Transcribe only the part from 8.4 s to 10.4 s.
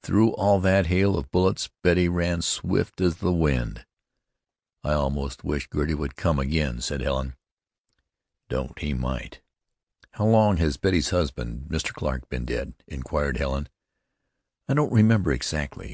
"Don't; he might." "How